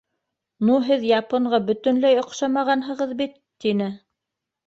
[0.69, 3.35] —Ну, һеҙ японға бөтөнләй оҡшамағанһығыҙ бит!—
[3.67, 3.93] тине.